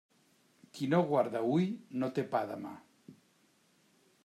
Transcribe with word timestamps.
Qui 0.77 0.87
no 0.93 0.99
guarda 1.11 1.43
hui 1.51 1.67
no 2.05 2.11
té 2.17 2.25
pa 2.33 2.43
demà. 2.55 2.73